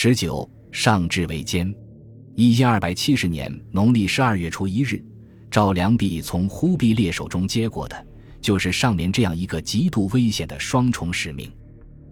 [0.00, 1.74] 十九，上至为监。
[2.36, 5.04] 一千二百七十年农历十二月初一日，
[5.50, 8.06] 赵良弼从忽必烈手中接过的，
[8.40, 11.50] 就是上面这样一个极度危险的双重使命。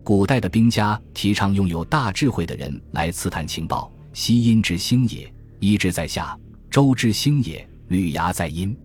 [0.03, 3.89] 古代的兵家提倡拥有大智慧的人来刺探情报。
[4.13, 6.37] 西阴之星也，一之在下；
[6.69, 8.77] 周之星也，履牙在阴。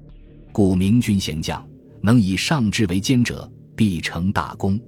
[0.52, 1.68] 故明君贤将，
[2.04, 4.80] 能以上智为监者，必成大功。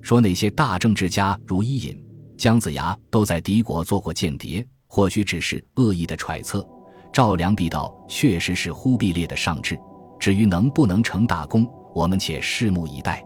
[0.00, 1.94] 说那些大政治家如伊尹、
[2.40, 4.66] 姜子牙都在敌国做过间谍。
[4.92, 6.66] 或许只是恶意的揣测。
[7.12, 9.78] 赵良弼道确实是忽必烈的上智，
[10.18, 11.64] 至于能不能成大功，
[11.94, 13.24] 我们且拭目以待。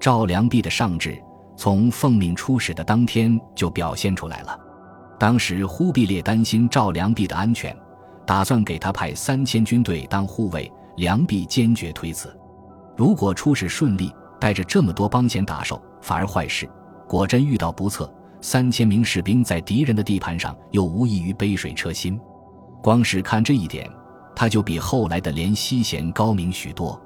[0.00, 1.22] 赵良弼的上智
[1.56, 4.58] 从奉命出使的当天就表现出来了。
[5.16, 7.76] 当时忽必烈担心赵良弼的安全，
[8.26, 12.36] 打算给他派三千军队当护卫，良弼坚决推辞。
[12.96, 16.68] 如果出使顺利，带着这么多帮闲打手，反而坏事，
[17.06, 18.12] 果真遇到不测。
[18.46, 22.16] 三千名士兵在敌人的地盘上，又无异于杯水车薪。
[22.80, 23.90] 光是看这一点，
[24.36, 26.96] 他就比后来的连西贤高明许多。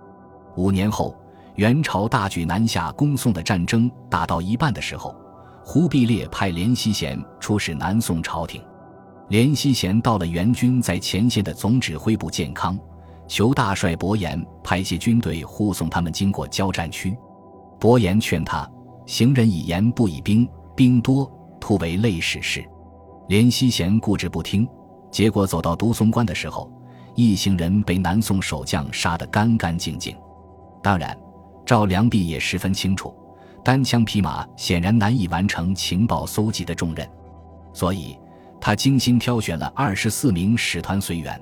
[0.56, 1.16] 五年后，
[1.55, 5.16] 元朝大举南下攻宋的战争打到一半的时候，
[5.64, 8.62] 忽必烈派连西贤出使南宋朝廷。
[9.30, 12.78] 连西贤到了元军在前线的总指挥部建康，
[13.27, 17.16] 求大帅伯颜派些军队护送他们经过交战区。
[17.78, 18.70] 伯颜劝他
[19.08, 20.47] ：“行人以言，不以兵。”
[20.80, 22.64] 兵多，突围累使事。
[23.28, 24.66] 连西贤固执不听，
[25.10, 26.72] 结果走到独松关的时候，
[27.14, 30.16] 一行人被南宋守将杀得干干净净。
[30.82, 31.14] 当然，
[31.66, 33.14] 赵良弼也十分清楚，
[33.62, 37.06] 单枪匹马显然难以完成情报搜集的重任，
[37.74, 38.18] 所以
[38.58, 41.38] 他精心挑选了二十四名使团随员。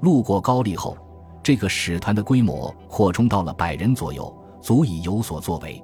[0.00, 0.96] 路过高丽后，
[1.42, 4.32] 这个使团的规模扩充到了百人左右，
[4.62, 5.82] 足以有所作为。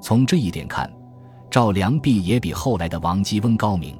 [0.00, 0.88] 从这一点看。
[1.50, 3.98] 赵良弼也比后来的王基翁高明。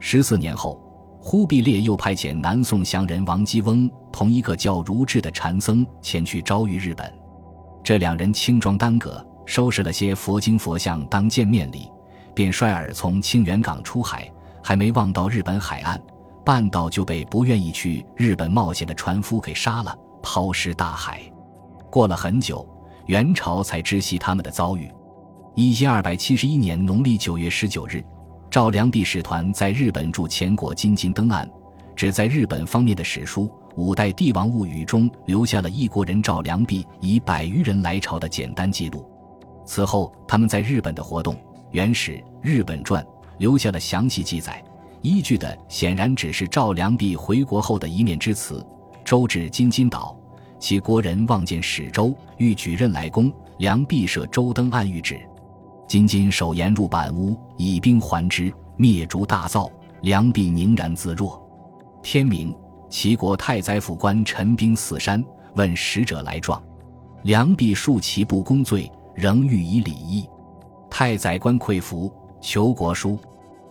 [0.00, 0.80] 十四年后，
[1.20, 7.12] 忽必烈又派遣南宋降人王基翁同一个叫如志的禅僧前去招谕日本。
[7.84, 11.90] 这两人轻装单葛，收拾了些佛经佛像当见面礼，
[12.34, 14.30] 便率尔从清源港出海。
[14.60, 15.98] 还没望到日本海岸，
[16.44, 21.22] 半道就被不愿意去日本冒险的船夫给杀了，抛尸大海。
[21.90, 22.66] 过了很久，
[23.06, 24.90] 元朝才知悉他们的遭遇。
[25.60, 28.00] 一千二百七十一年农历九月十九日，
[28.48, 31.50] 赵良弼使团在日本驻前国金津登岸，
[31.96, 39.04] 只在日本方面的史书《五代帝王物语》中留下了一国人赵良弼以百余人来朝的简单记录。
[39.66, 41.34] 此后，他们在日本的活动，
[41.72, 43.02] 《原始日本传》
[43.38, 44.62] 留下了详细记载，
[45.02, 48.64] 依据的显然只是赵良弼回国后的一面之词。
[49.04, 50.16] 周至金津岛，
[50.60, 55.18] 其国人望见使周，欲举刃来攻，良弼设周登岸谕旨。
[55.88, 59.72] 金津守言入板屋，以兵还之，灭烛大灶。
[60.02, 61.42] 梁弼凝然自若。
[62.02, 62.54] 天明，
[62.90, 65.24] 齐国太宰府官陈兵四山，
[65.56, 66.62] 问使者来状。
[67.22, 70.28] 梁弼述其不公罪，仍欲以礼义。
[70.90, 73.18] 太宰官愧服，求国书。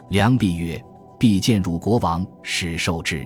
[0.10, 0.84] 梁弼曰
[1.20, 3.26] ：“必见汝国王，使受之。”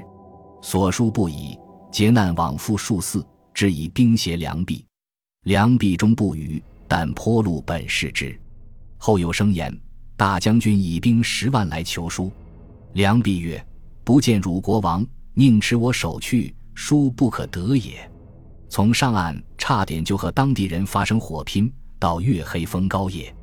[0.62, 1.58] 所书不已，
[1.90, 4.85] 劫难往复数次，只以兵胁梁弼。
[5.44, 8.38] 梁弼终不语，但颇露本事之。
[9.03, 9.75] 后有声言，
[10.16, 12.31] 大将军以兵十万来求书。
[12.94, 13.66] 梁弼曰
[14.06, 15.03] ：“不见汝国王，
[15.34, 18.07] 宁持我手去，书不可得也。”
[18.69, 23.35] 从上岸差点就和当地人发生火拼，到月黑风高夜，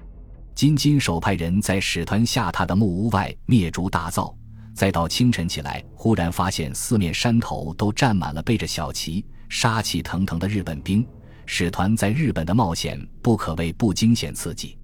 [0.54, 4.32] 金金守派人在使团下榻的木屋外灭烛大灶，
[4.76, 11.04] 再到清晨起来，忽然发现四面山头都站满了背着小旗、杀气腾腾的日本兵。
[11.46, 14.77] 使团在日本的冒险不可谓不惊险刺激。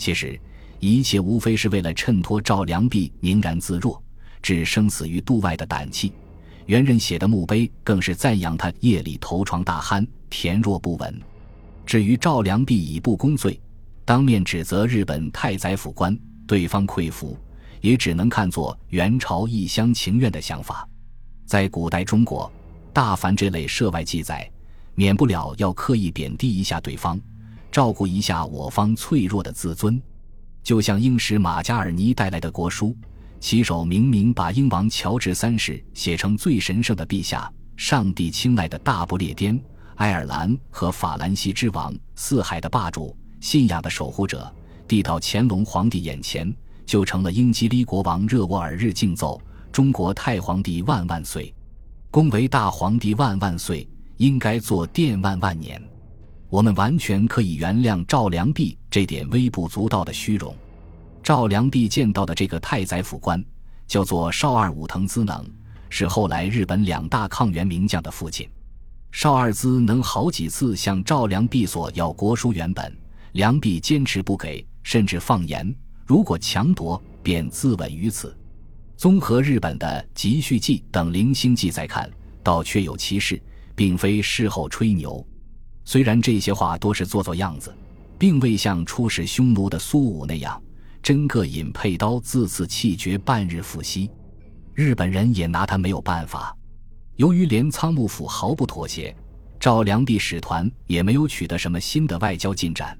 [0.00, 0.40] 其实，
[0.78, 4.02] 一切无非是为了衬托赵良弼宁然自若、
[4.40, 6.10] 置生死于度外的胆气。
[6.64, 11.20] 元人写的墓碑更是赞扬他夜里头床大酣、恬若不闻。
[11.84, 13.60] 至于赵良弼以不公罪，
[14.06, 17.36] 当面指责日本太宰府官，对方愧服，
[17.82, 20.88] 也只能看作元朝一厢情愿的想法。
[21.44, 22.50] 在古代中国，
[22.94, 24.50] 大凡这类涉外记载，
[24.94, 27.20] 免不了要刻意贬低一下对方。
[27.70, 30.00] 照顾一下我方脆弱的自尊，
[30.62, 32.96] 就像英使马加尔尼带来的国书，
[33.38, 39.58] 其手明明把英王乔治三世写成最神圣的陛下、上帝青睐的大不列颠、
[39.94, 44.52] 爱尔兰和法兰西之王、四海的霸主、信仰的守护者，
[44.88, 46.52] 递到乾隆皇帝眼前，
[46.84, 49.40] 就成了英吉利国王热沃尔日敬奏
[49.70, 51.54] ：“中国太皇帝万万岁，
[52.10, 55.80] 恭维大皇帝万万岁，应该做殿万万年。”
[56.50, 60.52] 我们完全可以原谅赵良弼这点微不足道的虚荣。
[61.22, 63.42] 赵良弼见到的这个太宰府官，
[63.86, 65.48] 叫做少二武藤资能，
[65.88, 68.48] 是后来日本两大抗元名将的父亲。
[69.12, 72.92] 少二资能好几次向赵良弼索要国书原本，
[73.32, 75.72] 良弼坚持不给，甚至放言
[76.04, 78.36] 如果强夺，便自刎于此。
[78.96, 82.10] 综合日本的《集序记》等零星记载看，
[82.42, 83.40] 倒确有其事，
[83.76, 85.24] 并非事后吹牛。
[85.90, 87.76] 虽然这些话多是做做样子，
[88.16, 90.62] 并未像出使匈奴的苏武那样，
[91.02, 94.08] 真个引佩刀自刺气绝，半日复息。
[94.72, 96.56] 日本人也拿他没有办法。
[97.16, 99.12] 由于镰仓幕府毫不妥协，
[99.58, 102.96] 赵良弼使团也没有取得什么新的外交进展。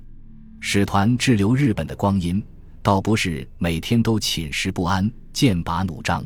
[0.58, 2.44] 使团滞留日本的光阴。
[2.82, 6.24] 倒不是每天都寝食不安、剑拔弩张。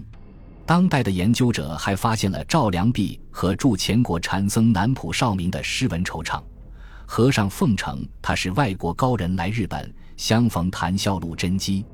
[0.64, 6.42] 当代的研究者还发现了赵良弼和驻前国禅僧南浦少明的诗文惆怅。
[7.06, 11.84] 和尚奉承他是外国高人来日本，相逢谈笑露真机，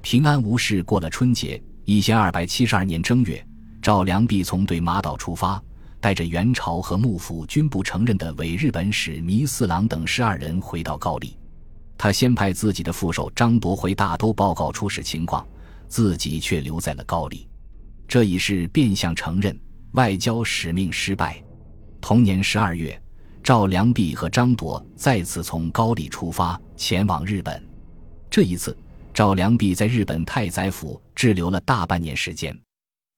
[0.00, 1.62] 平安无事过了春节。
[1.84, 3.44] 一千二百七十二年正月，
[3.82, 5.60] 赵良弼从对马岛出发，
[6.00, 11.36] 带着元朝和幕府均不承认的伪日本使弥四郎等十二人回到高丽。
[11.98, 15.44] 他先派自己的副手张铎回大都报告出使情况，
[15.88, 17.48] 自己却留在了高丽。
[18.06, 19.58] 这已是变相承认
[19.92, 21.42] 外交使命失败。
[22.00, 23.01] 同年十二月，
[23.42, 27.60] 赵良弼和张铎再次从高丽出发前往日本。
[28.30, 28.76] 这一次，
[29.12, 32.56] 赵良弼在日本太宰府滞留了大半年时间。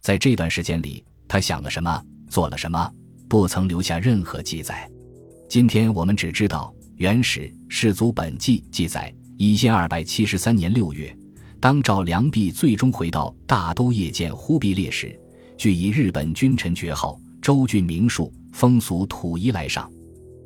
[0.02, 2.90] 在这段时间里，他想了什么，做了什么，
[3.28, 4.90] 不曾留下任何记载。
[5.48, 6.72] 今天我们只知道。
[6.98, 11.12] 《元史世祖本纪》记载，一千二百七十三年六月，
[11.58, 15.20] 当赵良弼最终回到大都夜见忽必烈时，
[15.58, 19.90] 据以日本君臣爵号、州郡名数、风俗土仪来上。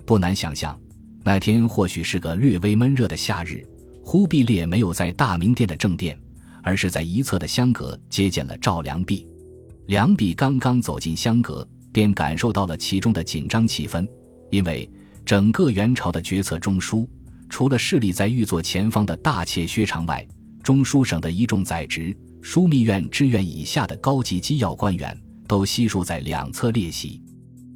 [0.09, 0.75] 不难想象，
[1.23, 3.63] 那天或许是个略微闷热的夏日，
[4.03, 6.19] 忽必烈没有在大明殿的正殿，
[6.63, 9.29] 而是在一侧的香阁接见了赵良弼。
[9.89, 14.09] 良弼刚刚走进香阁，便感受到了其中的紧张气氛，
[14.51, 14.91] 因为。
[15.27, 17.07] 整个元朝的决策中枢，
[17.51, 20.27] 除了势力在御座前方的大妾薛长外，
[20.63, 25.15] 中书省的一众宰执、枢密院知院以下的高级机要官员，
[25.47, 27.23] 都悉数在两侧列席。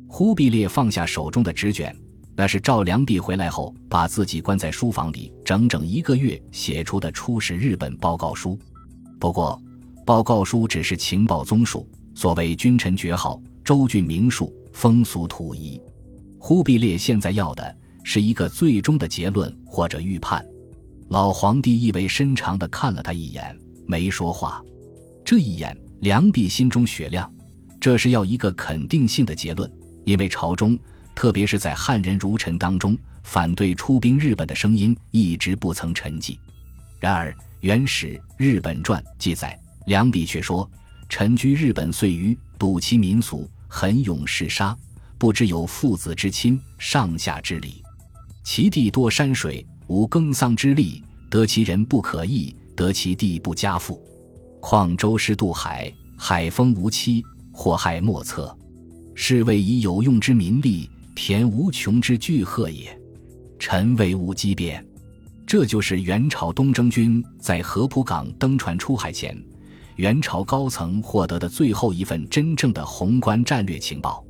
[0.08, 1.94] 忽必烈放下手中的纸卷，
[2.34, 8.58] 那是赵良弼回来后把自己关在书房里整整一个月写出的出使日本报告书。
[9.20, 9.60] 不过，
[10.04, 15.80] 报告书只是情报综述，所谓君臣爵号、州郡名数、风俗土仪。
[16.38, 20.44] 忽必烈现在要的是一个最终的结论或者预判。
[21.08, 23.56] 老皇帝意味深长地看了他一眼，
[23.86, 24.60] 没说话。
[25.24, 27.32] 这一眼，良弼心中雪亮，
[27.78, 29.70] 这是要一个肯定性的结论，
[30.04, 30.76] 因为朝中，
[31.14, 36.36] 特别是在汉人儒臣当中，反对出兵日本的声音一直不曾沉寂。
[36.98, 37.30] 然而，
[37.60, 40.68] 《元史日本传》记载，良弼却说
[41.08, 44.76] ：“臣居日本岁余，睹其民俗，很勇嗜杀。”
[45.18, 47.80] 不知有父子之亲，上下之礼。
[48.42, 51.00] 其地多山水，无耕桑之力，
[51.30, 54.02] 得其人不可易，得其地不加富。
[54.60, 57.22] 况周师渡海，海风无期，
[57.52, 58.52] 祸害莫测。
[59.14, 62.98] 是谓以有用之民力，田无穷之巨壑也。
[63.58, 64.84] 臣为无机变。
[65.46, 69.36] 这就是元朝东征军在合浦港登船出海前，
[69.96, 74.24] 元朝高层获得的最后一份真正的宏观战略情报。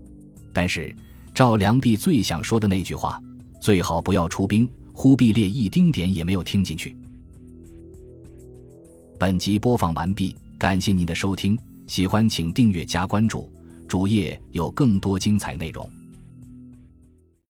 [0.52, 0.94] 但是，
[1.32, 3.22] 赵良弼最想说的那句话
[3.60, 6.96] “最好不要出兵”，忽必烈一丁点也没有听进去。
[9.18, 13.50] 本集播放完毕，感谢您的收听，喜欢请订阅加关注，
[13.86, 15.88] 主页有更多精彩内容。